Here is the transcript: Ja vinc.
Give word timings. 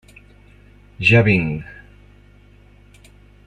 Ja 1.09 1.21
vinc. 1.27 1.69